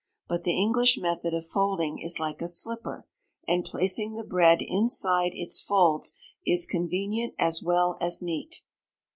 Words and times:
But 0.27 0.43
the 0.43 0.57
English 0.57 0.97
method 0.97 1.35
of 1.35 1.45
folding 1.45 1.99
is 1.99 2.19
like 2.19 2.41
a 2.41 2.47
slipper, 2.47 3.05
and 3.47 3.63
placing 3.63 4.15
the 4.15 4.23
bread 4.23 4.57
inside 4.59 5.33
its 5.35 5.61
folds 5.61 6.13
is 6.43 6.65
convenient 6.65 7.35
as 7.37 7.61
well 7.61 7.99
as 8.01 8.19
neat. 8.19 8.61